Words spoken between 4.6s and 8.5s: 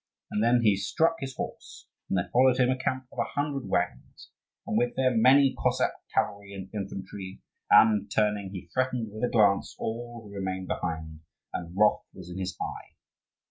and with them many Cossack cavalry and infantry; and, turning,